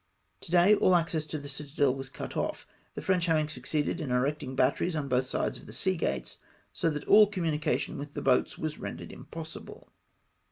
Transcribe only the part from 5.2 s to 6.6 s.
sides the sea gates,